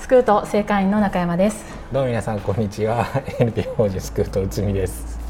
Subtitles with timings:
[0.00, 1.62] スクート正会員の中山です。
[1.92, 3.06] どうも皆さんこんにちは。
[3.38, 5.20] NPO 法人スクート内海です。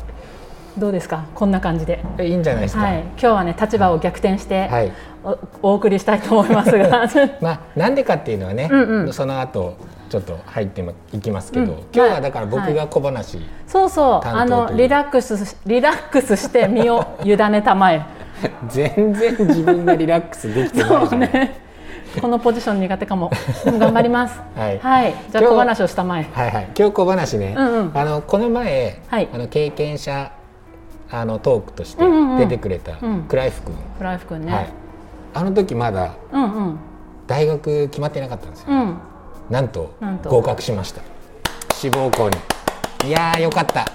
[0.79, 1.27] どうですか？
[1.35, 2.03] こんな感じで。
[2.21, 4.93] いいんじゃないですか、はい、今日はね立場を逆転して、はい、
[5.25, 7.09] おお送りしたいと思いますが。
[7.43, 9.75] まあなんでかっていうのはね、うんうん、その後
[10.09, 13.89] ちょっと入っていきますけど、うん、今日はだから僕が小話、はい、そう。
[13.91, 14.29] そう。
[14.29, 18.03] あのリラックスリラックスして身を委ねたまえ。
[18.69, 21.70] 全然自分がリラックスできてない、ね
[22.21, 23.31] このポジション苦手かも。
[23.65, 24.41] でも頑張ります。
[24.57, 24.79] はい。
[24.79, 25.15] はい。
[25.31, 26.27] じゃあ小話をしたまえ。
[26.33, 26.69] はいはい。
[26.77, 27.55] 今日小話ね。
[27.57, 30.33] うんうん、あのこの前、はい、あの経験者
[31.11, 32.05] あのトークとして
[32.39, 32.93] 出てくれた
[33.29, 33.75] クライフ君。
[33.99, 34.53] クライフ君ね。
[34.53, 34.67] はい。
[35.35, 36.79] あの時まだ、うんうん、
[37.27, 38.67] 大学決まってなかったんですよ。
[38.71, 38.97] うん、
[39.49, 39.95] なんと
[40.25, 41.03] 合格しました。
[41.75, 43.09] 志望校に。
[43.09, 43.81] いやよかった。
[43.81, 43.87] よ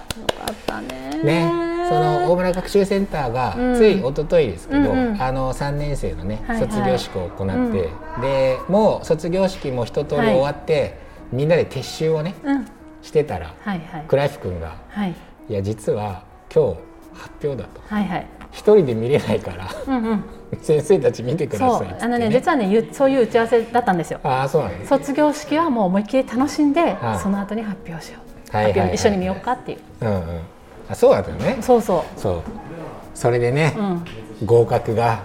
[0.46, 1.22] かったね。
[1.24, 1.75] ね。
[1.88, 7.72] その大村学習センターがつい一昨日ですけど、うんうん、あの3年生のね、はいはい、卒業式を行って、うん、
[8.22, 10.94] でもう卒業式も一通り終わって、はい、
[11.34, 12.68] みんなで撤収をね、うん、
[13.02, 15.16] してたら、はいはい、倉石君が、はい、
[15.50, 16.80] いや実は今日
[17.14, 17.82] 発表だと。
[17.88, 18.28] はいはい。
[18.52, 20.24] 一人で見れないから、うんうん、
[20.62, 24.22] 先生たち見てください、ね、あのね実はねそういう打ち合わせだったんですよ。
[24.24, 28.20] あそうなんです、卒業式はもう思いっきり楽しんで、その後に発表しよ
[28.54, 28.56] う。
[28.56, 29.80] はいはいはいはい、一緒に見ようかっていう。
[30.02, 30.40] うんうん
[30.90, 31.58] あそうだったよね。
[31.62, 32.20] そうそう。
[32.20, 32.42] そう。
[33.14, 34.06] それでね、うん、
[34.46, 35.24] 合格が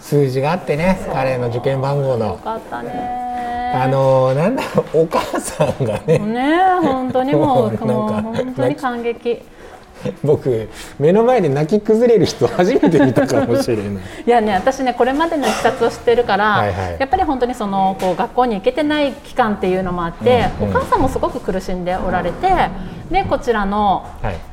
[0.00, 2.26] 数字があってね彼の受験番号の。
[2.26, 2.92] よかったね。
[3.74, 6.18] あのなんだろうお母さんがね。
[6.18, 7.86] ね本当にもう なんか
[8.22, 9.42] 本当に感激。
[10.24, 13.86] 僕目の前で泣き崩れる人初めて見たかもしれない。
[14.26, 22.48] いやね私ねこれまでのいきさつを知ってるからはい、やっぱり本当にそのこう学校に行けてない期間っていうのもあって、うんうん、お母さんもすごく苦しんでおられて
[23.12, 24.06] でこちらの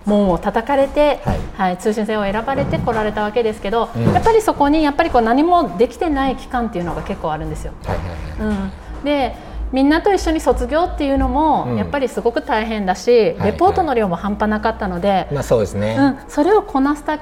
[0.05, 7.73] 門を叩かれて、はい、はい、通信制を選ばれてこられたわけですけど、うん、やっぱりそこにやっぱりこう何もできてない期間っていうのが結構あるんですよ。
[7.83, 8.57] はいはいはい、
[8.99, 9.35] うん、で
[9.72, 17.19] みんなと一緒に卒業っていうのもやっぱりすごく大変だし、レポートの量も半端なかったので、まあそうですね、うん、それをこなすだ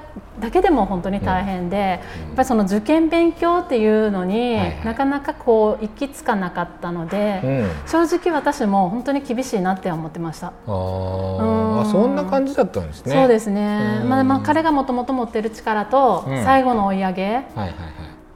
[0.52, 2.00] けでも本当に大変で、やっ
[2.36, 10.48] ぱりその受験勉強っていうのになかなかこう行き着かなかったので、正直私も本当に厳しいなって思ってました。
[10.48, 13.14] あ、うん、そんな感じだったんですね。
[13.14, 14.04] そうですね。
[14.06, 17.72] まあまあ彼がもともと持ってる力と最後の追い上げ、はいはいはい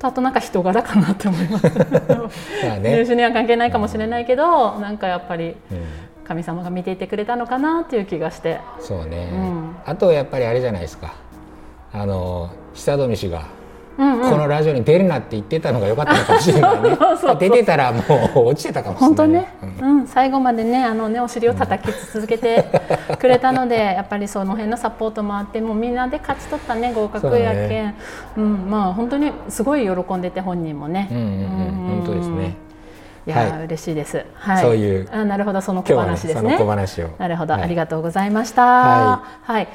[0.01, 1.67] とあとなんか人柄かなって思います。
[2.81, 5.55] 入手には関係ないかもしれないけどなんかやっぱり
[6.25, 8.59] 神様が見ていてくれたのかなっていう気がして。
[8.79, 11.13] そうね、うん、あとやっぱりあれじゃないですか。
[11.93, 13.43] あの久富氏が
[13.97, 16.97] うんうん、このラジオに出るなって言ってたのが良かったのかもしれないね。
[17.39, 18.01] 出てたらも
[18.35, 19.07] う落ちてたかもしれない。
[19.07, 19.47] 本当ね、
[19.81, 22.65] うん、うん、最後までねあのねお尻を叩き続けて
[23.19, 27.67] くれたのでやっぱりその辺のサポートもあってもうみんなで勝ち取ったね合格やけん。
[27.67, 27.95] う、ね、
[28.37, 32.55] うん、まあ本当にすごい喜んでて本人もね、うんうんうん、本当ですね。
[33.27, 34.25] いや、はい、嬉しいです。
[34.33, 34.63] はい。
[34.63, 35.07] そういう。
[35.11, 36.57] あなるほどその小話ですね。
[36.57, 37.09] 小話を。
[37.19, 38.63] なるほど、はい、ありがとうございました。
[38.63, 39.51] はい。
[39.53, 39.67] はい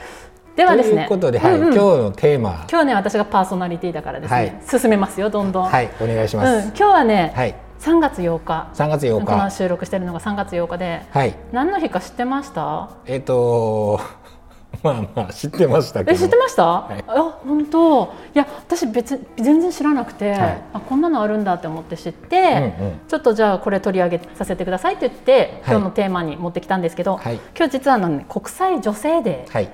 [0.56, 0.96] ではですね。
[0.96, 2.66] ということで、はい、うんうん、今日のテーマ。
[2.70, 4.36] 今日ね、私がパーソナリティだからですね。
[4.36, 5.68] はい、進めますよ、どんどん。
[5.68, 6.68] はい、お願いします。
[6.68, 8.70] うん、今日はね、はい、3月8日。
[8.74, 9.26] 3月8日。
[9.26, 11.02] この収録してるのが3月8日で。
[11.10, 11.34] はい。
[11.52, 12.88] 何の日か知ってました？
[13.04, 14.00] えっ、ー、と。
[14.82, 16.66] まあまあ知ってましたえ知ってました？
[16.66, 29.68] はい、あ本当いや私別全然知らなくて、はい、あこんなのあるんだって思って知って、うんうん、ちょっとじゃあこれ取り上げさせてくださいって言って今日のテーマに持ってきたんですけど、はい、今日実はの、ね、国際女性デー。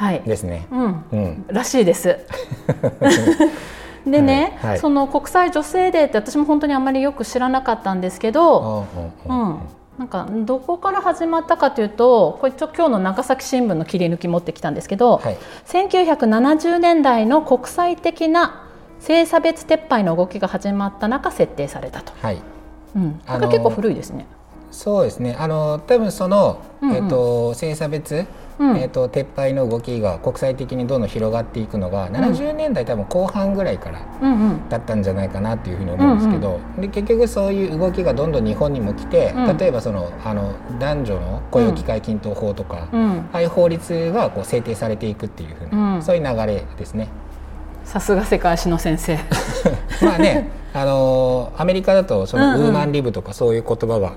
[0.00, 0.14] はい。
[0.14, 0.66] はい、ですね。
[0.72, 2.16] うん、うん、らしいです。
[4.06, 4.70] でね、はい。
[4.70, 8.86] はい、その国際女性デーって私も本当にあんまりよく知らなかったんですけど、
[9.28, 9.58] うん、
[9.98, 15.36] なんかどこから始まったかというとこれちょ今日の長崎新聞の切り抜き持ってきたんですけど、はい、
[15.66, 18.64] 1970年代の国際的な
[19.00, 22.14] 性差別撤廃の動きが始まった中設定されたと。
[22.22, 22.38] はい。
[22.96, 24.24] うん、これ結構古いですね。
[24.70, 25.36] そうですね。
[25.38, 28.24] あの多分その、うんうん、えーと性差別
[28.60, 34.06] うん、えーと、撤廃の動きが国際的にどんどん広がっていくのが、うん、70年代多分後半ぐらいから
[34.68, 36.74] だったんじゃないかなっていうふうに思うんですけど、うん。
[36.74, 47.08] うん、で結局そういう動きがどんどん日本にも来て、うん、例えばそのあの男女の雇用機会均等法とか、うん、ああいう法律がこう制定されていくっていうふうな、そういう流れですね。
[47.84, 49.18] さすが世界史の先生。
[50.04, 54.12] まあねあのアメリカだとそのウーマンリブとかそういう言葉が、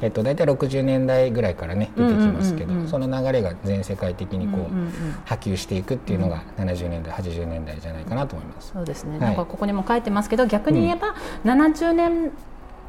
[0.00, 8.72] えっと、大体60年代ぐらいからね出てきますけど、その流れが全世界的にこう,、波及していくっていうのが70年代80年代じゃないかなと思います。
[8.72, 11.14] そうですね、はい、なんかここにも書いてますけど逆に言えば、
[11.44, 12.32] うん、70年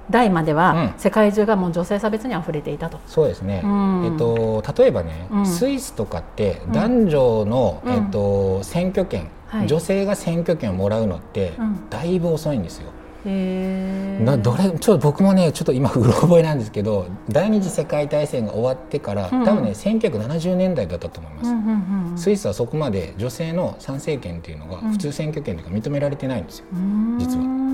[0.09, 2.99] 代までは世界中がもう女性差別にあふれていたと。
[3.07, 3.61] そうですね。
[3.63, 11.53] うん、えっと例えばね、うん、スイスとかって男女の、えっと選挙権、はい、女性が選挙権をもらうのって
[11.89, 12.91] だいぶ遅いんですよ。
[13.25, 27.69] などれちょっと僕もねちょっと今うろ覚えなんですけど第二次世界大戦が終わってから、うん、多分ね1970年代だったと思います、うんうんうん、スイスはそこまで女性の参政権っていうのが普通選挙権というか認められてないんですよ、うん、実は。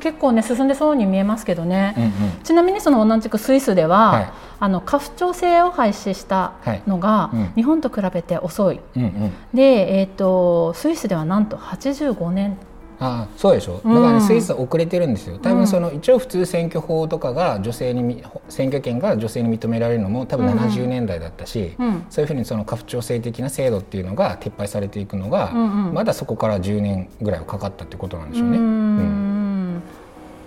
[0.00, 2.10] 結構ね進んでそうに見えますけどね、うんうん、
[2.42, 6.54] ちなみにその同じくスイスでは、はい、あの家父長制を廃止した
[6.88, 12.58] のが、はいうん、日本と比べて遅い、うんうん、で、えーとスイスではなんと85年
[13.04, 13.74] あそうでしょ？
[13.74, 15.38] だからね、スイスは遅れてるんですよ。
[15.38, 28.58] 多分その、一応普通選挙法とかが女性に選挙権が女性に認められるのも多分70年代だったし、うん、そういうふうにその家父長制的な制度っていうのが撤廃されていくのが、うんうん、まだそこから10年ぐらいはかかったってことなんでしょうね。
[28.58, 29.82] うん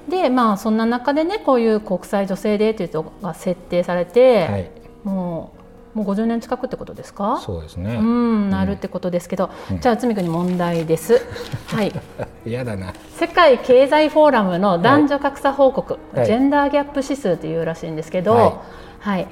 [0.08, 4.72] でまあそんな中でねこういう国際女性デーというのが設定されて、はい、
[5.04, 5.52] も
[5.96, 7.42] うもう50年近くってことですか？
[7.44, 7.96] そうですね。
[7.96, 11.26] うんなるってことですけど、うん、じゃあつみくに問題です。
[11.68, 11.92] はい
[12.46, 12.94] 嫌だな。
[13.18, 18.54] 世界経済フォーラムの男女格差報告、はい、ジェンダーギャップ指数というらしいんですけど、はい、
[19.00, 19.28] はい、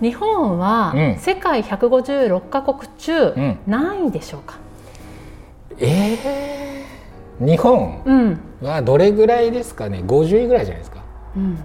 [0.00, 3.34] 日本は世界156か国中
[3.66, 4.58] 何位でしょうか、
[5.70, 8.38] うん、えー、日本？
[8.62, 11.02] はどれぐらいですかね？50位ぐらいじゃないですか、
[11.36, 11.58] うん、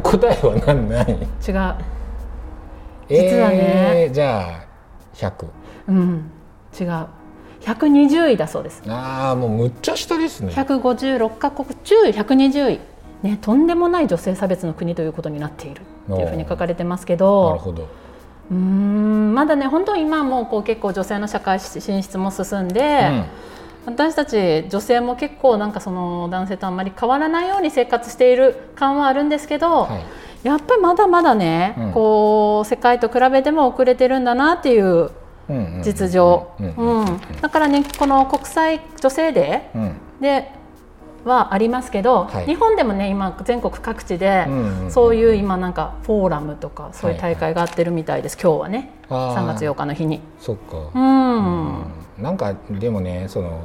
[0.00, 0.88] 答えは何？
[0.88, 1.12] 何？
[1.12, 1.26] 違う。
[3.08, 4.64] 実はね、えー、じゃあ
[5.14, 5.46] 100
[5.88, 6.30] うん。
[6.78, 7.06] 違う
[7.66, 8.82] 120位だそうです。
[8.88, 10.52] ああもうむっちゃ下ですね。
[10.52, 12.80] 156か国中120位。
[13.22, 15.80] ねとんでもない女性差別の国ということになっている。
[16.12, 17.48] っていうふうに書かれてますけど。
[17.50, 17.88] なるほど。
[18.48, 23.24] うんまだね本当今もこう結構女性の社会進出も進んで、
[23.86, 30.04] うん、私たち女性も結構なんかその男性とあんまり変わらないように生活している感はあるんですけど、はい。
[30.46, 35.10] やっぱりまだまだね、うん、こう世界と比べても遅れてるんだなっていう
[35.82, 36.48] 実情。
[37.40, 40.52] だからねこの国際女性デーで
[41.24, 44.46] はありますけど、はい、日本でもね今全国各地で
[44.88, 48.58] そういう今なんかフォーラムとかそういう大会があってるみたいです、はい。
[48.60, 50.20] はい、今日はね3月8日の日に。
[50.38, 50.90] そっか。
[50.94, 53.64] うん、なんかでもねその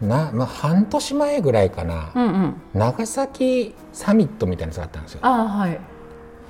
[0.00, 5.20] な、まあ、半年前ぐらいかな、うんうん、長崎サミットみたいなやつがあったんですよ。
[5.22, 5.78] あはい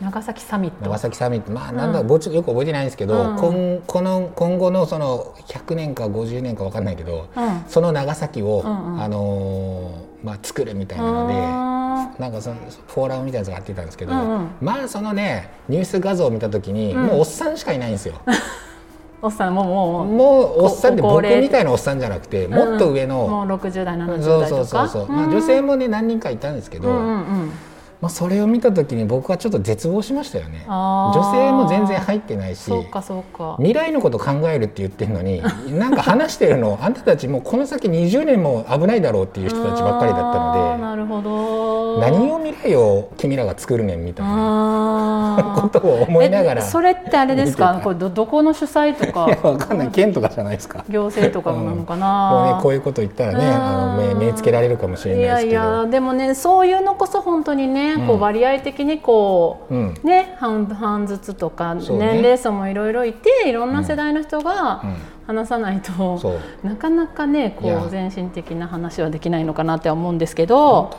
[0.00, 0.84] 長崎サミット。
[0.84, 1.52] 長崎サミット。
[1.52, 12.56] まあなんだ、うん、よく覚えてないんですけど、うん、今この今後のその100年か50年か分かんないけど、うん、その長崎を、うんうん、あのー、まあ、作るみたいなのでなんかその
[12.88, 18.20] フォーラムみたいなやつがあってたんですけど、うんうん、まあそのねニュース画像を見た時に、もうおっさんしかいないんですよ。
[19.22, 24.46] おっさんももうもうおっさんって僕みたいなおっさんじゃなくてもっと上の、うん、もう60代70代とか。
[24.46, 27.52] そうそうそう、まあ、女性もね何人かいたんですけど、うんうんうん
[28.00, 30.64] まあ、それを見た時に僕はちょっと絶望しましたよね。
[30.69, 32.58] 女性も全然入ってないし。
[32.64, 33.56] そうかそうか。
[33.58, 35.43] 未来のこと考えるって言ってるのに
[35.78, 41.99] なんか話してるのあんたたちもうこの先20年も危ないだろうっていう人たちばっかりだったのでなるほど。
[42.00, 47.80] 何を未来を君らが作るねんみたいな ことを思いながらそれってあれですか？
[47.82, 49.26] これどどこの主催とか？
[49.26, 49.88] いやわかんない。
[49.88, 50.85] 県とかじゃないですか。
[50.88, 55.50] 行政とかなのかな、うん、もうねこういうこと言ったらねあの目目つけられるかもしれないですけど。
[55.50, 64.83] いやいやでもねそういうのこそ本当にね、うん、こう割合的にこう、うん、ね半半ずつとか、ね、年齢層もいろいろいていろんな世代の人が
[65.26, 70.97] 話さないと、なかなかねこう全身的な話はできないのかなって思うんですけど。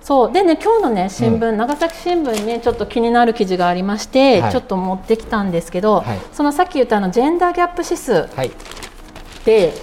[0.00, 0.32] そう。
[0.32, 8.26] でね今日のね新聞、うん、長崎新聞にちょっと気になる記事がありまして、はい、ちょっと持ってきたんですけど、はい、そのさっき言ったあのジェンダーギャップ指数
[9.44, 9.74] で、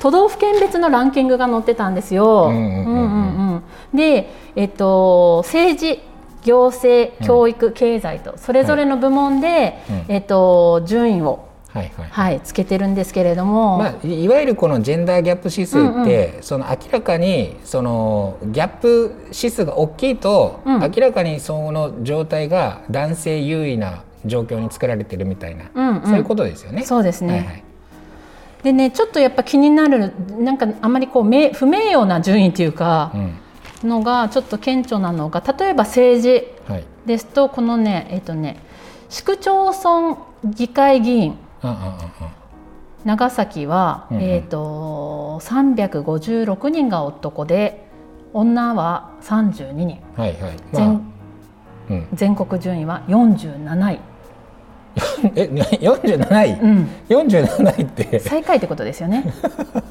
[0.00, 2.50] 都道府県別のランキングが載ってたんですよ。
[3.94, 6.00] で、えっと、政治
[6.42, 26.84] 行政、教育、経済とそれぞれの部門で、えっと、順位をはいはい、はい、つけてるんですけれども、まあ、いわゆるこのジェンダーギャップ指数って、うんうん、その明らかにそのギャップ指数が大きいと、うん、明らかにその状態が男性優位な状況に作られてるみたいな、うんうん、そういうことですよね。
[26.84, 27.64] そうですね、はいはい。
[28.62, 33.34] でねちょっとやっぱ気になるなんかあんまりこう不名誉な順位というか、うん、
[33.84, 36.48] のがちょっと顕著なのが例えば政治
[37.06, 38.58] ですと、はい、このねえっ、ー、とね
[39.08, 41.38] 市区町村議会議員。
[43.04, 47.86] 長崎は、うんうん、えーと、と356人が男で
[48.32, 50.56] 女は32人、はいはい。
[50.72, 51.14] まあ、全
[51.90, 54.00] うん、全国順位は47位。
[55.34, 58.18] え47位、うん、47位って。
[58.20, 59.24] 最下位ってことですよね。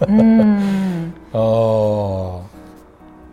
[0.08, 1.14] うん。
[1.34, 2.53] ああ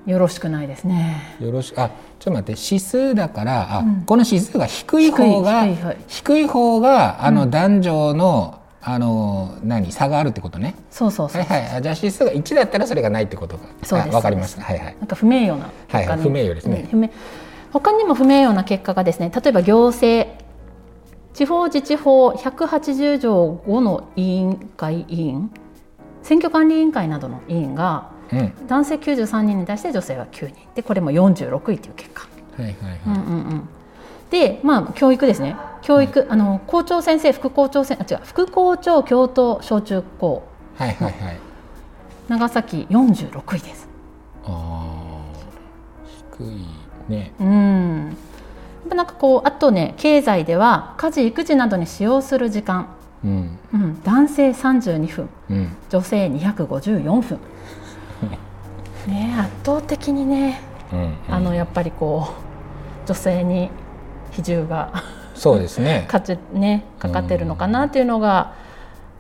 [0.07, 5.67] よろしくないですねよろしくあちょっと待って指数だからあ、うん、この指数が低い方が
[6.07, 10.75] 低い方があの男女の、あの何差があるってことね。
[10.91, 11.83] そうそうそうはいはい。
[11.83, 13.67] じゃあ指数が一だったらそれがないってことか。
[13.83, 14.15] そうです。
[14.15, 14.63] わかりました。
[14.63, 14.97] はいはい。
[14.99, 15.71] なんか不名誉な。
[15.89, 16.19] はいはい。
[16.19, 16.89] 不名誉ですね。
[16.91, 17.11] 不名
[17.73, 19.31] 他にも不名誉な結果がですね。
[19.35, 20.31] 例えば行政
[21.35, 25.51] 地方自治法180条5の委員会委員
[26.23, 28.10] 選挙管理委員会などの委員が、うん、
[28.67, 30.57] 男性93人に対して女性は9人。
[30.75, 32.29] でこれも46位という結果。
[32.57, 33.01] はいはいはい。
[33.07, 33.69] うんうんうん。
[34.31, 35.57] で、まあ、教育ですね。
[35.83, 38.21] 教育、あの校長先生副校長先あ違う。
[38.25, 40.47] 副校長教頭小中高。
[40.77, 41.39] はいはいはい。
[42.29, 43.89] 長崎46位です。
[44.45, 45.21] ああ
[46.39, 46.67] 低い
[47.09, 47.33] ね。
[47.41, 48.17] うん。
[48.89, 52.89] なんかこうあとね経済では家事育児などに使用する時間、
[53.25, 53.59] うん。
[53.75, 57.39] うん、男性32分、うん、女性254分
[59.07, 60.61] ね圧倒的にね、
[60.93, 62.29] うんうん、あのやっぱりこ
[63.05, 63.71] う女性に
[64.31, 65.03] 比重が
[65.35, 66.05] そうですね。
[66.11, 68.53] かちねかかってるのかなっていうのが、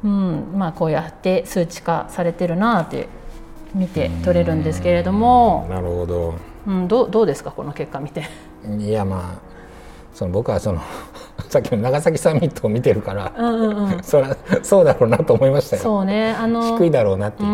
[0.04, 3.08] うん、まあこうやって数値化されてるなって
[3.74, 5.66] 見て取れるんですけれども。
[5.70, 6.34] なるほど、
[6.66, 8.24] うん、どどうですかこの結果見て。
[8.78, 9.50] いやまあ
[10.12, 10.80] その僕はその
[11.48, 14.22] さっきの長崎サミットを見てるから、うんうんうん、 そ
[14.62, 15.82] そうだろうなと思いましたよ。
[15.82, 17.50] そうねあの低いだろうなっていう。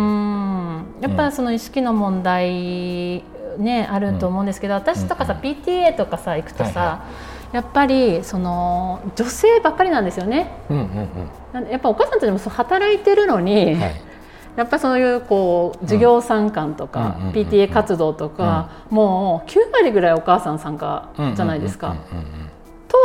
[1.01, 3.23] やっぱその意識の問題
[3.59, 7.01] ねあると思うんですけど、私とかさ、うんうん、PTA とかさ行くとさ、はいは
[7.53, 7.57] い。
[7.57, 10.51] やっぱりその女性ばっかりなんですよね。
[10.69, 14.01] うんうんうん、やっぱお母さんたちも働いてるのに、はい、
[14.57, 21.95] やっぱそういうこう授業参観とか、うん、PTA 活動とか、うん、もう9割ぐらいお母さん参加じゃないですか。
[21.95, 22.17] と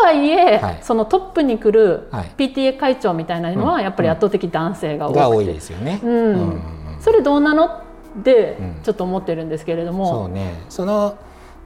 [0.02, 6.00] はいえ、はい、そのトップに来る PTA 会長みたいなのはやっぱり圧倒的男性が多くて、多いですよね。
[6.04, 6.62] うん、
[7.00, 7.66] それどうなの？
[7.66, 10.26] ってちょっと思ってるんですけれども。
[10.26, 10.56] そうね。
[10.70, 11.18] その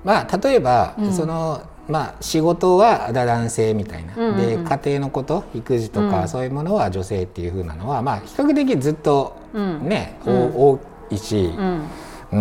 [0.04, 10.80] まあ例えば、そのまあ、仕事は男性みたいな、うんうんうん、で家庭のこと育児とか、そういうものは女性っていうふうなのは、まあ、比較的ずっとね、うん、多
[11.12, 11.84] いし、うん、
[12.32, 12.38] う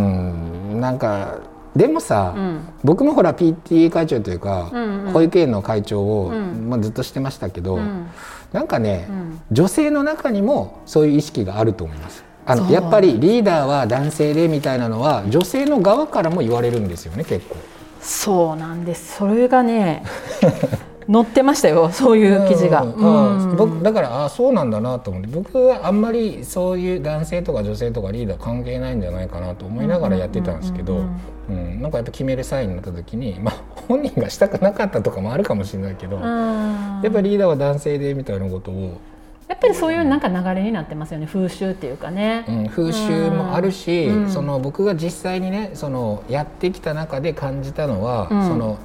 [0.77, 1.41] ん、なんか
[1.77, 8.07] でもさ、うん、僕もほら PTA 会長というか、うんうん、保育園の会長を、まあ、ずっとしてましたけど、うん、
[8.53, 9.09] なんかね、
[9.51, 12.25] 女性の中にもそういう意識があると思います。
[12.47, 17.57] あのやっぱりリーダーは男性でみたいなのは女性の側からも言われるんですよね結構。
[18.01, 19.17] そうなんです。
[19.17, 20.05] それがね
[21.13, 23.51] 載ってましたよそういう記事が、うん。
[23.51, 31.05] うん、僕だからあそうなんだなと思って僕はあんまりそういう男性とか女性とかリーダー関係ないんじゃないかなと思いながらやってたんですけど
[31.49, 39.01] なんかやっぱ決めるサインになった時に、まあ、本人がしたくなかったとかもあるかもしれないけどやっぱりリーダーは男性でみたいなことを
[39.47, 48.79] やっぱりそういうなんか流れになってますよね風習っていうかね、うん、風習もあるし、うん、その僕が実際にねそのやってきた中で感じたのは、うん、その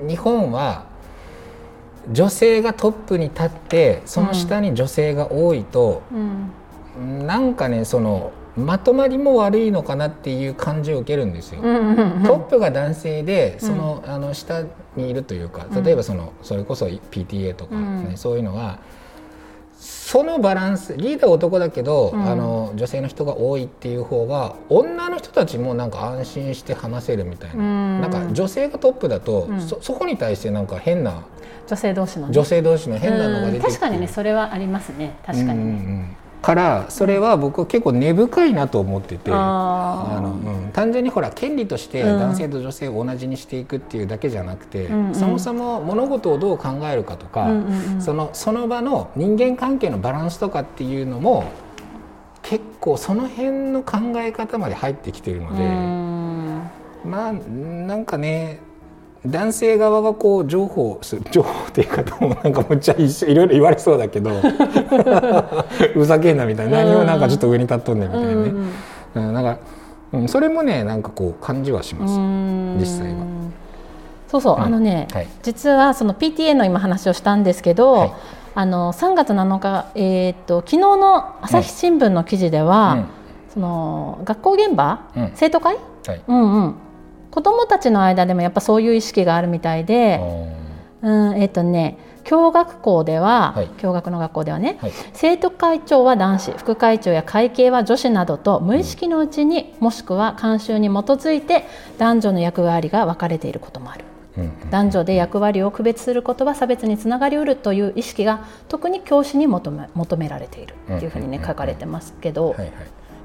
[0.00, 0.89] 日本は
[2.10, 11.62] 女性がトップに立ってその下に女性が多いと、うん、なんかねそのまとまりも悪いのかなっていう感じを受けるんですよ。
[11.62, 14.64] トップが男性でその,、あの下
[14.96, 18.78] にいるというか例えばそのそれこそ PTA とかね、そういうのは。
[19.80, 27.62] そのバランスリーダー男だけど、うん、あの女性の人が多いっていう方が女の人たちもなんか安心して話せるみたいな。
[27.62, 31.24] うん、なんか女性がトップだと、うん、そそこに対してなんか変な
[31.66, 35.16] 女性同士の、ね、女性同士の変なのが出て確かにねそれはありますね。
[35.24, 35.62] 確かにね。
[35.62, 51.44] うんうんからそれは僕は結構根深いなと思ってて、あの、うん、単純にほら権利として男性と女性を同じにしていくっていうだけじゃなくて、うんそもそも物事をどう考えるかとか、うんうん、そのその場の人間関係のバランスとかっていうのも
[52.42, 55.64] 結構その辺の考え方まで入ってきてるので、
[57.08, 58.60] まあなんかね
[59.26, 64.30] 男性側がこう情報する 情報っていう方もなんかむっちゃ一緒いろいろ言われそうだけど
[65.92, 66.78] ふざけんなみたいな。
[66.78, 68.52] 何をなんかちょっと上に立っとんねんみたいなね、
[69.14, 69.56] うん、なんか、
[70.12, 72.18] うん、それもねなんかこう感じはします。
[72.78, 73.18] 実際は。
[74.28, 78.12] そうそう、うん、あのね、はい、実はその PTA の今話をしたんですけど、はい、
[78.54, 83.06] あの3月7日、えー、っと昨日の朝日新聞の記事では、うん、
[83.52, 85.00] その学校現場、
[85.34, 86.74] 生徒会、はい、うんうん
[87.30, 90.20] 子どもたちの間でもやっぱそういう意識があるみたいで、
[91.02, 101.64] うんえーとね、教学校では、はい、教学の学校ではね、はい、生徒会長は男子副会長や会計は女子などと無意識のうちに、うん、もしくは慣習に基づいて
[101.98, 104.04] 男女の役割が分かれていることもある。
[104.70, 112.54] 男女で役割を区別することは差別につながりうるという意識が特に教師に求め求められているっていうふうにね書かれてますけど、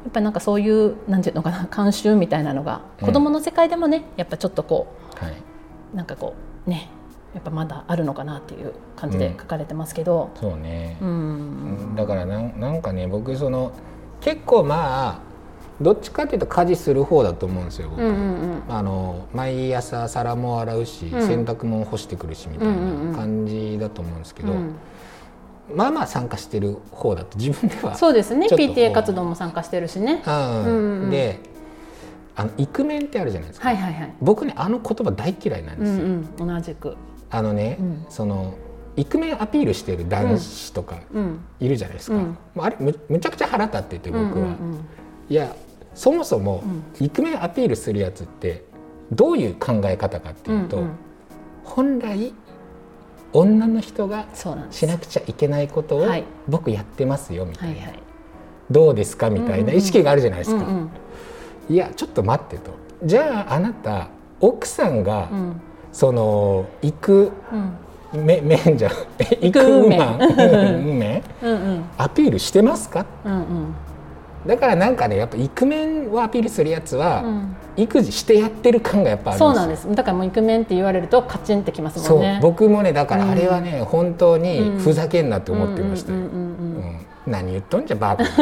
[0.06, 4.88] やっぱりなんかそういうなんていうのかな慣習みたいなのが子どもの世界でもねやっぱちょっとこ
[5.20, 5.36] う、はい、
[5.96, 6.36] なんかこ
[6.68, 6.90] うね
[7.34, 13.74] やっぱまだあるのかなっていう感じで書かれてますけど、うん、そうね、うん、だからなんなんかね僕その
[14.22, 15.20] 結構まあ
[15.82, 18.16] どっちかっていうと家事する方だと思うんですよ僕、うんうんう
[18.60, 24.76] ん、あの毎朝皿も洗うし、うん、洗濯も干してくるしみたいな感じだと思うんですけど、うんうん
[25.74, 28.48] まあまあ参加してる方だと自分ではそうですね。
[28.48, 30.22] PTA 活動も参加してるしね。
[30.26, 31.10] うん。
[31.10, 31.40] で
[32.36, 36.04] あのイクメンってあるじゃないですか、はいはいはい、僕ねあの言葉大嫌いなんですよ。
[36.04, 36.98] うんうん、同じく。
[37.30, 38.54] あのね、うん、その
[38.98, 40.98] イクメンアピールしてる男子とか
[41.60, 44.86] いるじゃないですか、うん、あれむむちゃくちゃ腹立ってて僕は、うんうんうん、
[45.30, 45.54] いや
[45.94, 46.64] そもそも
[47.00, 48.64] イクメンアピールするやつって
[49.12, 50.92] どういう考え方かっていうと、うんうん、
[51.64, 52.34] 本来
[53.36, 54.28] 女の人が
[54.72, 56.08] しなくちゃいけないことを
[56.48, 58.00] 僕やってますよみたいな、はいはい、
[58.72, 60.64] どうですかみたいな意識があるじゃないですか。
[60.66, 60.90] うん
[61.70, 61.76] うん。
[61.76, 62.72] いやちょっと待ってと。
[63.04, 64.08] じゃああなた
[64.40, 65.62] 奥さんが、うん、
[65.92, 67.32] その行く、
[68.14, 68.92] うん、め面じゃ
[69.42, 70.18] 行くウーマ
[70.78, 71.22] ン面
[71.98, 73.76] アピールしてますか、うんうん、
[74.46, 79.94] だからなんかねやっぱイクメンをアピールするやつは、うん、育児してやってる感がやっぱあるそうなんです。
[79.94, 82.40] だからもうイクメンって言われるとカチンってきますもんね。
[82.42, 86.20] 僕もねだからあれはね、うん、本当にふざけんなって思ってましたよ
[87.26, 88.26] 何言っとんじゃバー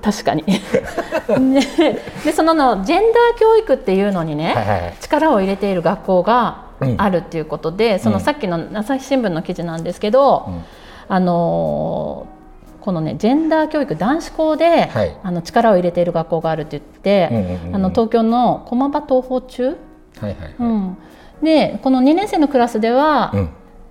[0.00, 0.44] 確かに。
[2.24, 10.64] でそののジェンダー教育っていうのにね、はいはい、力を入れている学校があるっていうことで、うん、そのさっきの朝日新聞の記事なんですけど、うん、
[11.08, 12.26] あの
[12.80, 19.76] このねジェンダー教育男子校で、はい、あの力を入れている学校があるって言って、あの東京の駒場東宝中、はい
[20.22, 20.54] はいはい。
[20.58, 20.96] うん、
[21.42, 23.50] でこの2年生のクラスでは、うん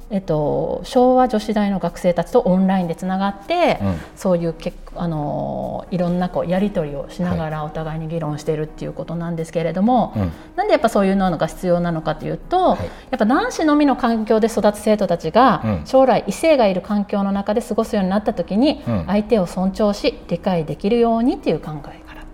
[0.10, 12.80] えっと、昭和女子大の学生たちとオンラインでつながって、うん、そういうけあのいろんなこうやり取りをしながらお互いに議論しているっていうことなんですけれども、はい、なんでやっぱそういうのが必要なのかというと、はい、
[13.12, 22.26] やっぱ男子のみの環境で育つ生徒たちが、うん、将来異性がいる環境の中で過ごすようになった時に、うん、相手を尊重し理解できるようにっていう考えからっ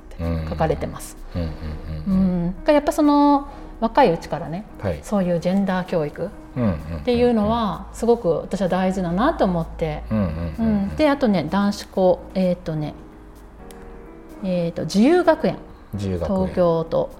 [0.44, 1.18] て書かれてます。
[2.72, 3.48] やっぱその
[3.84, 6.30] 若いうちからね、はい、そういうジェンダー教育っ
[7.04, 10.04] ていうのはすごく私は大事だなと思って、
[10.96, 12.94] であとね男子校えっ、ー、とね
[14.44, 15.58] えーと、自由学園。
[15.96, 17.12] 東京都、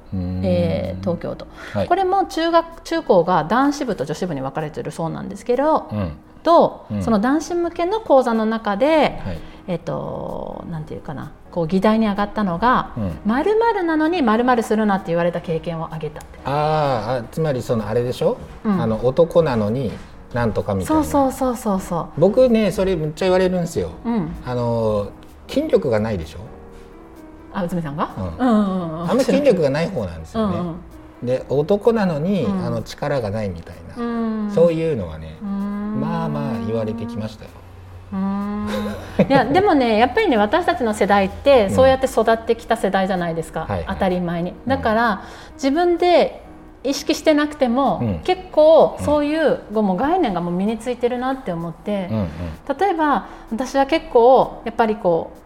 [0.42, 12.92] えー、東京都、はい、これも中学中高が男子部と女子部に分かれてるそうなんですけど、うん、と、うん、その男子向けの講座の中で、はい、えっ、ー、となんていうかなこう議題に上がったのが
[13.26, 19.92] 「まる、うん、なのにまるするな」って言われた経験を挙げたああつまりそのあれでしょ、うん、あの男なのに
[20.34, 21.04] なんとかみたいな。
[21.04, 25.10] そうそうそうそう僕ねそれむっちゃ言われるんですよ、うん、あの
[25.48, 26.40] 筋力がないでしょ？
[27.54, 28.48] あ内海さんが、うん。
[28.48, 37.52] うんうん、あんまり筋力がない方なんですよね、うんうん、で男なのに、あの力がないみたいな、そういうのはねまあまあ言われてきましたよ
[38.14, 44.54] いやでもねやっぱりね私たちの世代ってそうやって育ってきた世代じゃないですか、うん、当たり前に。
[44.68, 45.24] だから、
[45.56, 46.44] 自分で
[46.84, 52.28] 意識してなくても、うん、結構そういう、うん、もう概念がもう身についてるなって思って、うんうん、
[52.78, 55.44] 例えば私は結構やっぱりこう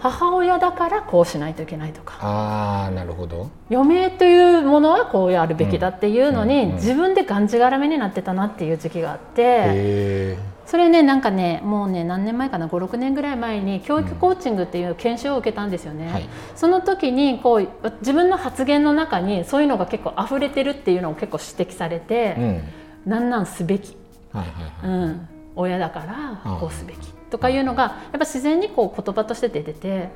[0.00, 3.50] 母親だからこうしないといけないとかあなるほど。
[3.68, 10.36] 嫁というものはこうやるべきだっていうのに、自分でがんじがらめになってたなっていう時期があって
[10.66, 17.68] それねなんかねもうね何年前かな56年ぐらい前に教育コーチングっていう研修を受けたんですよね、うんはい、その時にこう
[18.00, 22.62] 自分の発言の中にそういうのが結構溢れてるっていうのを結構指摘されて、うん、
[23.10, 23.96] なんなんすべき、
[24.32, 24.52] はいは
[24.86, 26.00] いはい、うん、親だか
[26.44, 26.98] らこうすべき。
[27.32, 30.10] とかいうのがやっぱ自然にこう言葉として出てて、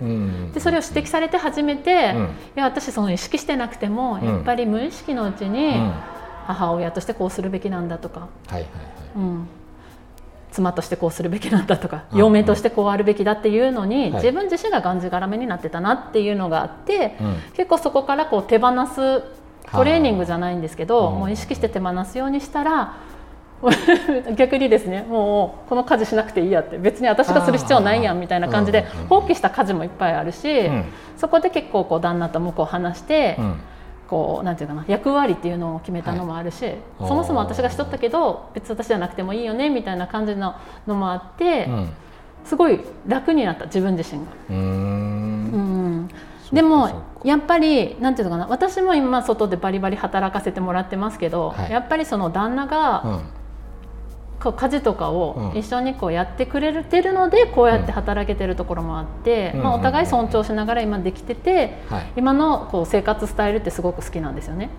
[0.53, 5.73] でそれを指摘されて初めて、うん、いや私その意識してなくてもやっぱり無意識のうちに
[6.47, 8.69] 母親としてこうするべきなんだとか、はいはいはい。
[9.17, 9.49] うん、
[10.57, 17.17] 妻としてこうするべきなんだとか嫁としてこうあるべきだっていうのに、自分自身ががんじがらめになってたなっていうのがあって、
[17.55, 19.23] 結構そこからこう手放す
[19.73, 22.95] トレーニングじゃないんですけど、もう意識して手放すようにしたら
[24.37, 30.71] 逆にですねもうこの家事しなくていいやって別に私がする必要ないやんみたいな感じで放棄した家事もいっぱいあるし、
[31.17, 33.39] そこで結構こう旦那と向こう話して、
[34.09, 41.89] こうなんていうかな役割っていうのを決めたのもあるし、はい、そもそも私がしとったけど別に私じゃなくてもいいよねみたいな感じののもあって、うん、
[42.45, 44.33] すごい楽になった自分自身が。
[44.51, 46.09] うん。
[46.53, 53.21] でもやっぱりなんていうのかな私も今外でバリバリ働かせてもらってますけど、はい、やっぱりその旦那が、こう
[54.39, 61.79] 家事とかを一緒にこうやってくれてるのでこうやって働けてるところもあって、まあ、お互い尊重しながら今できてて、
[62.17, 64.71] 今のこう生活スタイルってすごく好きなんですよね。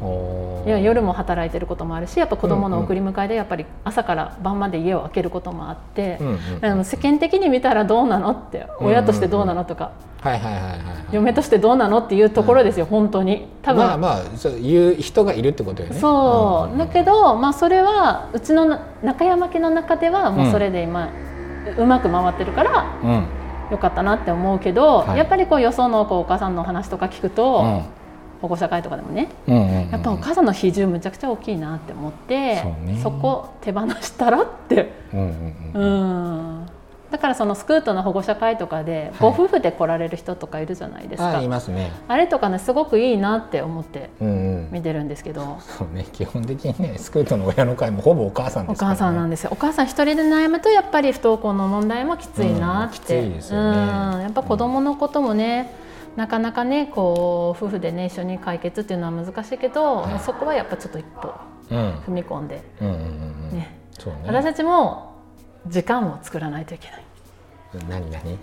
[0.66, 6.20] いや夜も働いてることもあるしやっぱ子供の送り迎えでやっぱり朝から晩まで家を空けることもあって、
[6.84, 9.92] 世間的に見たらどうなのって親としてどうなのとか。
[11.12, 13.48] 嫁としてどうなのっていうところですよ、本当に。
[13.62, 13.80] 多分。
[13.80, 15.96] まあまあそういう人がいるってことよね。
[16.00, 21.10] そう、だけどまあそれはうちの中山家の中ではもうそれで今、
[21.78, 22.86] うまく回ってるから、
[23.72, 27.84] よかったなって思うけど、やっぱりこうよそのこうお母さんの話とか聞くと、
[28.42, 29.30] 保護者会とかでもね、
[29.92, 32.64] やっぱお母さんの比重むちゃくちゃ大きいなって思って
[33.04, 35.18] そ,、こ手放したらって、う
[35.86, 36.68] ん
[37.12, 41.92] だからそのスクートの保護者会とかでご夫婦で来られる人とかいるじゃないですか、はい、いますね。
[42.08, 44.10] あれとかねすごくいいなって思って
[44.72, 49.50] 見てるんですけど、うんうん、そうね基本的にねスクートの親の会もほぼお母さん、ね、お母さんなんですよ。
[49.54, 55.74] お母さん一人で悩むとやっぱり不登校の問題もきついなって、うん、やっぱ子供のこともね、
[56.16, 61.34] なかなかねこう夫婦でね一緒に解決っていうのは難しいけど、はい、そこはやっぱちょっと一歩
[61.70, 62.62] 踏み込んで、
[63.52, 63.78] ね、
[64.26, 65.07] 私たちも
[65.70, 67.04] 時間を作らないといけない。
[67.90, 68.38] 何何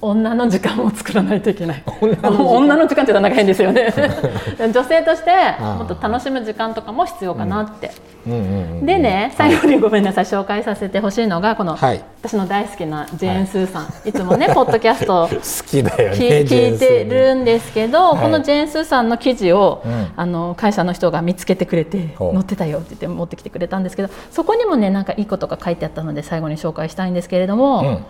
[0.00, 1.82] 女の時間を作らないといけない。
[2.00, 3.04] 女の時間。
[3.04, 3.92] ってなんか変ですよね。
[4.58, 5.30] 女性として
[5.60, 7.92] もっと楽しむ時間とかも必要かなって、
[8.26, 28.06] でね最後にごめんなさい紹介させてほしいのがこの、はい、私の大好きなジェーン・スーさん、はい、いつもね ポッドキャスト好きだよ、ね、聞いてるんですけど、はい、このジェーン・スーさんの記事を、うん、あの会社の人が見つけてくれて載ってたよって言って持ってきてくれたんですけどそこにもねなんかいいことが書いてあったので最後に紹介したいんですけれども、うん。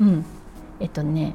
[0.00, 0.24] うん、
[0.80, 1.34] えっとね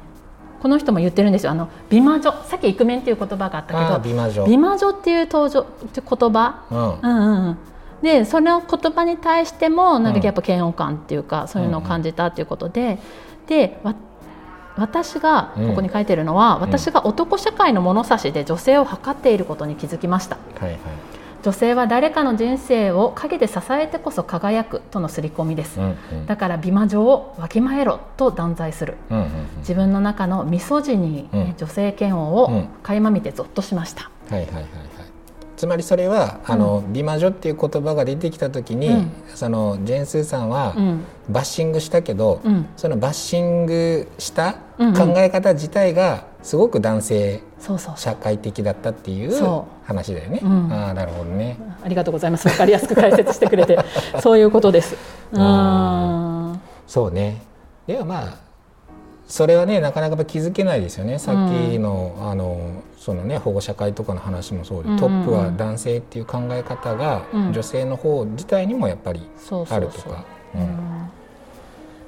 [0.60, 1.52] この人も言ってるんですよ。
[1.52, 2.32] あの美魔女。
[2.44, 4.46] さっきイクメンっていう言葉があったけど美魔女。
[4.46, 7.58] 美魔女っていう登場って言葉、うん、うんうん
[8.02, 12.98] でその言葉に対してもなんかやっぱ嫌悪感っていうか、うん、そういうのを感じたっていうことで、
[13.46, 13.80] で
[14.76, 20.36] 私がここに書いてるのは、うん、私が男社会の物差しで女性を測っていることに気づきました。
[20.60, 20.78] はいはい
[21.46, 34.66] 女性は誰かの人生を陰で支えてこそ輝くとの刷り込みです、うんうん、だから美魔女をわきまえろと断罪する、うんうんうん、自分の中のミソジニー、うん、女性嫌悪を垣間見てゾッとしました、はいはいはい
[35.56, 40.74] つまりそれはあの、美魔女っていう言葉が出てきた時に、うん、そのジェーン・スーさんは
[41.30, 47.40] バッシングしたけど、うん、そのバッシングした考え方自体がすごく男性
[47.96, 50.40] 社会的だったっていう話だよね。
[50.70, 51.58] ああなるほどね。
[51.82, 52.48] ありがとうございます。
[52.48, 53.78] わかりやすく解説してくれて。
[54.20, 54.96] そういうことです。
[55.32, 56.60] うん。
[56.86, 57.42] そうね。
[57.86, 58.46] ではまあ
[59.26, 61.18] それはねなかなか気づけないですよね。
[61.18, 69.28] さっきのうん、あのそのね保護者会とかの話もそうで、トップは男性っていう考え方が、女性の方自体にもやっぱり
[69.70, 70.24] あるとか。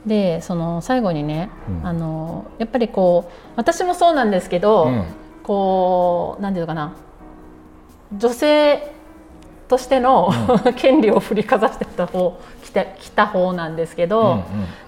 [0.07, 5.05] でその最後にね、うん、あのやっぱりこう私もそうなんですけど、うん、
[5.49, 6.93] こうなんていうのかな。
[8.15, 8.93] 女性
[9.67, 10.31] としての、
[10.67, 14.43] うん、 権利を振りかざしてた方来た来た方なんですけど、うんうん、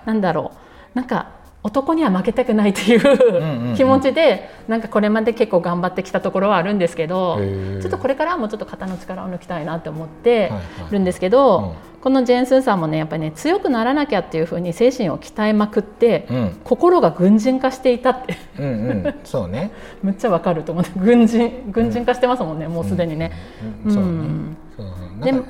[0.04, 0.52] なんだろ
[0.94, 0.98] う。
[0.98, 1.28] なんか
[1.62, 7.38] 男には負けたくないという気持ちでなんかこれまで結構頑張ってきたところはあるんですけど
[7.80, 10.50] ちょっとこれからはもうちょっと肩の力を抜きたいなって思って
[10.90, 18.38] るんですけど、このジェーン・スーさんもねやっぱりね強くならなきゃっていうふうに精神を鍛えまくって、うん、心が軍人化していたって。
[18.58, 19.70] うん、うん、そうね。
[20.02, 23.32] むっちゃわかると思って軍人軍人化してますもんね、もうすでにね。
[23.84, 24.56] うん。
[25.20, 25.44] でも、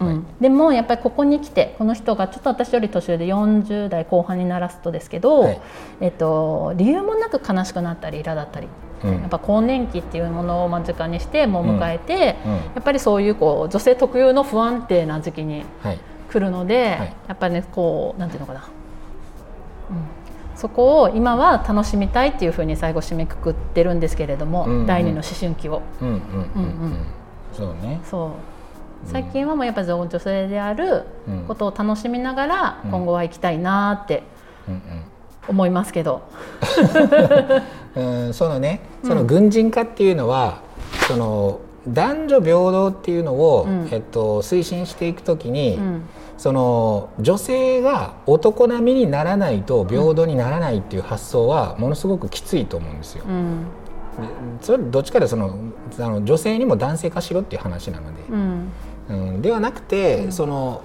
[0.00, 5.60] うん、でもやっぱりここに来てこの人がちょっと私より年上で40代後半にならすとですけど、はい、
[6.00, 8.66] えっと、理由もなく悲しくなったり苛だったり
[9.04, 12.52] やっぱ更年期っていうものを間近にしても迎えて、うん。
[12.52, 15.64] うん、やっぱりそういうこう女性特有の不安定な時期に
[16.30, 25.82] 来るので、はい、やっぱりねこうなんていうのかな、うん、そこを今は楽しみたいっていうふうに最後締めくくってるんですけれども、うんうん、第二の思春期を。
[27.52, 28.00] そうね。
[28.04, 28.30] そう
[29.06, 31.04] 最近はもうやっぱり女性である
[31.48, 34.22] ことを楽しみながら今後は行きたいなって
[35.48, 36.22] 思いますけど。
[37.94, 40.60] うんそのねその軍人化っていうのは、
[41.06, 45.78] その男女平等っていうのを、えっと、推進していくときに、
[46.38, 53.24] その女性が男並みにならないと平等にならないっていう発想はものすごくきついと思うんですよ。
[54.60, 55.58] それどっちかでその
[55.98, 58.68] あの女性にも男性化しろっていう話なので、うん、
[59.12, 60.82] うん、ではなくて、その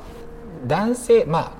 [0.65, 1.51] 男性まあ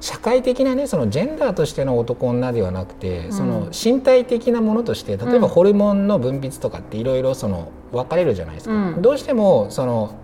[0.00, 10.14] 社会的なねそのジェンダーとしての男女ではなくて、その身体的なものとして例えばホルモンの分泌とかっていろいろその分かれるじゃないですか、うん、どうしてもその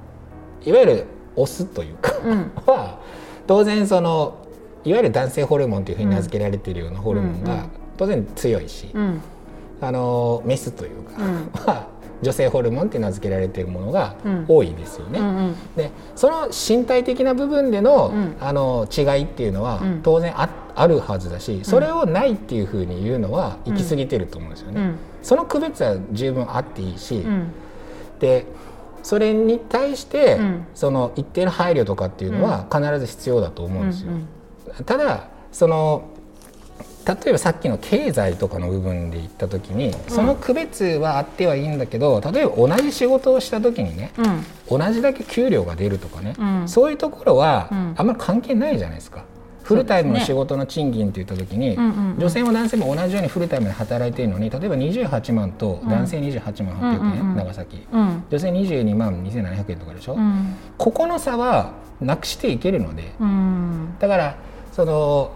[0.64, 2.98] いわゆるオスというか、うん、 は
[3.46, 4.38] 当然その
[4.84, 8.90] いわゆる男性ホルモンというふうに名付けられているようなホルモンが当然強いし、
[9.80, 11.22] あのメスというか、
[11.70, 11.86] は
[12.22, 14.16] 女性ホルモンって名付けられているものが
[14.48, 15.18] 多いですよね。
[15.18, 15.36] うんうん。
[15.36, 24.80] うん、でその身体的な部分でのうん、あの違いっていうのは当然ああるはずだしそれをないっていうふうに言うのは行き過ぎてると思うんですよね。
[24.80, 27.24] うん、その区別は十分あっていいし、
[28.20, 28.46] で
[29.02, 30.38] それに対して、
[30.74, 34.12] その一定の配慮とかっていうのは必ず必要だと思うんですよ。
[34.86, 36.04] ただその
[37.06, 44.12] 例えばさっきの経済とかの部分で言った時にその区別はあってはいいんだけど例えば同じ仕事をした時にね、
[44.68, 49.24] うん、同じだけ給料が出るとかね、うん、そういうところはあんまり関係ないじゃないですか。
[49.62, 51.76] フルタイムの仕事の賃金って言った時に、
[52.18, 63.12] 女性も男性も同じようにフルタイムで働いているのに例えば28万と男性28万800円、長崎、女性22万2700円とかでしょ、うん、ここの差はなくしていけるので、
[64.00, 64.36] だから
[64.72, 65.32] その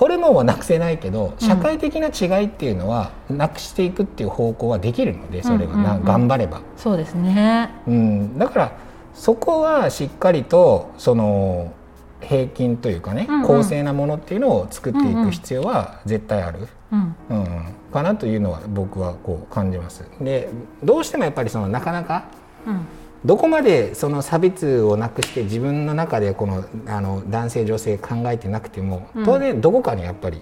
[0.00, 5.76] ホルモンはなくせないけど社会的な違いっていうのはなくしていくっていう方向はできるのでそれは。
[5.76, 6.62] な、頑張れば。
[6.78, 8.72] そうですね、うん、だから
[9.12, 11.74] そこはしっかりとその
[12.22, 17.14] 平均というかね、うんうん、公正なものっていうのを作っていく必要は絶対ある、うん。
[17.28, 20.02] うん、かなというのは僕はこう感じます。
[20.18, 20.48] で
[20.82, 22.24] どうしてもやっぱりそのなかなか、
[22.66, 22.86] うん
[23.24, 30.40] どこまでその差別をなくして自分の中でこのあの男性女性考えてなくても当然どこかにやっぱり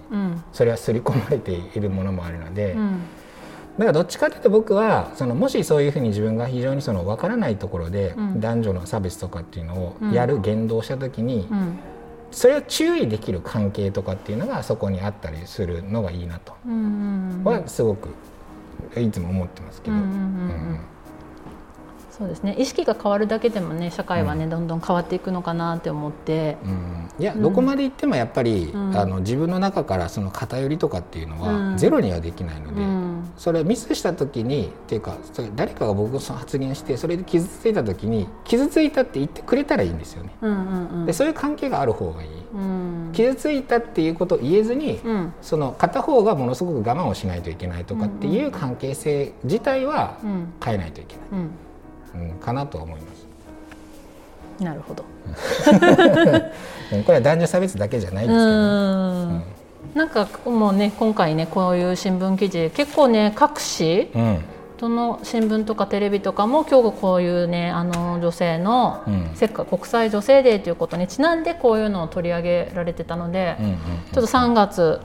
[0.52, 2.76] それは刷り込まれているものもあるので、
[3.78, 11.48] だからどっちかというと僕はそのもしそういうふうに自分が非常にその分からないところで男女の差別とかっていうのをやる言動した時に、
[12.30, 16.52] それを注意できる関係とかっていうのがそこにあったりするのがいいなと
[17.44, 18.10] はすごく
[18.96, 19.96] いつも思ってますけど。
[19.96, 20.80] うん
[22.18, 22.56] そうですね。
[22.58, 32.82] 意識が変わるだけでもね社会はね、うん、どんどん変わっていくのかなって思って、うん、いや、どこまでいってもやっぱり、あの自分の中からその偏りとかっていうのはゼロにはできないので、
[33.36, 40.36] それミスした時にっていうかそれ誰かが僕が発言してそれで傷ついた時に傷ついたって言ってくれたらいいんですよね。
[40.40, 42.28] うんうんうん、でそういう関係がある方がいい。
[43.12, 45.00] 傷ついたっていうことを言えずに、
[45.40, 50.18] その片方がものすごく我慢をしないといけないとかっていう関係性自体は
[50.64, 51.48] 変えないといけない。
[52.14, 53.28] うん、かなと思います。
[54.62, 55.04] なるほど。
[57.04, 59.42] これは男女差別だけじゃないですけど、ね、うん。
[59.94, 64.44] なんかもうね今回ねこういう新聞記事結構ね各紙、うん、
[64.78, 75.00] どの新聞とかテレビとかも今日こういうねあの女性の、うん、国際女性デーということにちなんでこういうのを取り上げられてたので、うんうんうん、ちょっと3月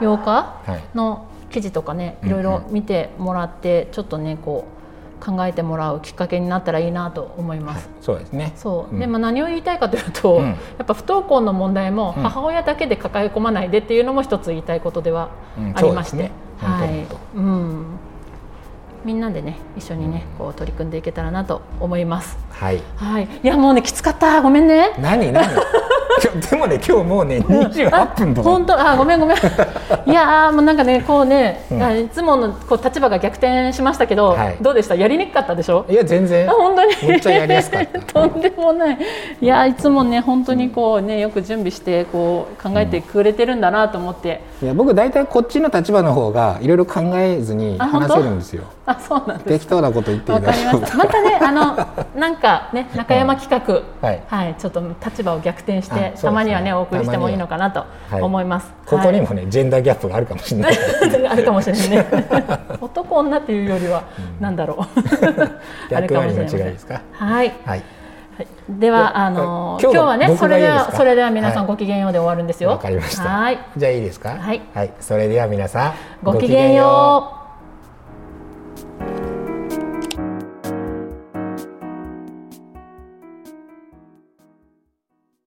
[0.00, 0.56] 8日
[0.94, 4.79] の記事とかね、はい、いろいろ見てもらって、ちょっとねこう
[5.20, 7.88] 考えてもらうきっかけになったらいいなと思います。
[7.88, 8.52] はい、そうですね。
[8.56, 15.30] そう、うん、でも何を言いたいかというと、うん、やっぱ不登校の問題も母親だけで抱え込まないでっていうのも一つ言いたいことでは
[15.74, 17.84] ありまして、ね、はい、うん。
[19.04, 22.36] みんなでね一緒にねこう取り組んでいけたらなと思います。
[22.50, 22.80] はい。
[22.96, 23.28] はい。
[23.42, 24.42] いやもうねきつかった。
[24.42, 24.94] ごめんね。
[25.00, 25.48] 何何？
[26.50, 28.78] でもね今日もうね28分とか、本当？
[28.78, 29.36] あごめんごめん。
[30.06, 34.94] いやもうなんかねこうね、うん、いつものこう立場が逆転しましたけど、はい、どうでした？
[34.94, 35.86] やりにくかったでしょ？
[35.88, 36.46] いや全然。
[36.48, 36.94] 本当に？
[37.08, 38.00] めっちゃやりやすかった。
[38.12, 38.98] とんでもない。
[39.40, 50.50] いやいつもね本当にこうねよく準備してこう考えてくれてるんだなと思って、うん、いや僕大体こっちの立場の方がいろいろ考えずに話せるんですよあそうなんです適当なこと言っていいま
[50.96, 51.76] またねあの
[52.18, 57.84] なんかね中山企画、はい、はい、ちょっと立場を逆転してたまにはねお送りしてもいいのかなと
[58.20, 58.72] 思います。
[58.86, 60.72] ここにもね、ジェンダーギャップがあるかもしれない。
[61.30, 62.06] あるかもしれないね。
[62.80, 64.02] 男女っていうよりは、
[64.40, 65.94] なんだろう。
[65.94, 66.86] あるかもしれないです。
[66.88, 67.52] はい。
[67.64, 67.82] はい。
[68.68, 72.70] ではあの今日はねそれではそれでは皆さんごきげんようで終わるんですよ。
[72.70, 73.24] わかりました。
[73.24, 73.58] はい。
[73.76, 74.30] じゃあいいですか？
[74.30, 74.62] はい。
[74.74, 74.92] はい。
[75.00, 77.39] それでは皆さんごきげんよう。
[79.00, 79.29] Bye.